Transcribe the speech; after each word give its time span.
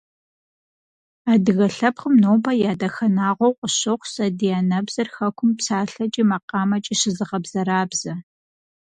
Адыгэ 1.31 1.67
лъэпкъым 1.75 2.15
нобэ 2.23 2.51
я 2.71 2.73
дахэнагъуэу 2.79 3.57
къысщохъу 3.59 4.09
сэ 4.13 4.25
ди 4.37 4.47
анэбзэр 4.59 5.07
хэкум 5.15 5.51
псалъэкӀи 5.57 6.23
макъамэкӀи 6.29 6.95
щызыгъэбзэрабзэ. 6.99 8.13